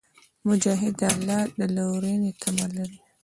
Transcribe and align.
مجاهد 0.47 0.93
د 1.01 1.03
الله 1.13 1.41
د 1.57 1.59
لورینې 1.75 2.31
تمه 2.41 2.67
لري. 2.75 2.97